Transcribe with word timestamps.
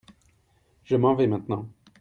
Je 0.83 0.95
m'en 0.95 1.13
vais 1.13 1.27
maintenant. 1.27 1.69